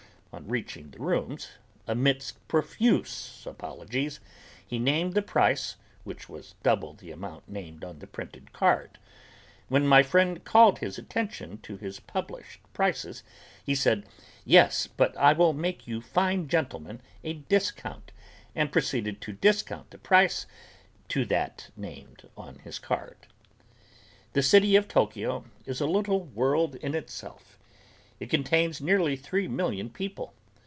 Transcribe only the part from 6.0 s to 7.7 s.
which was double the amount